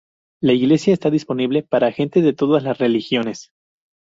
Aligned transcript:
La 0.41 0.53
iglesia 0.53 0.93
está 0.93 1.11
disponible 1.11 1.61
para 1.61 1.91
gente 1.91 2.23
de 2.23 2.33
todas 2.33 2.63
las 2.63 2.79
religiones. 2.79 3.51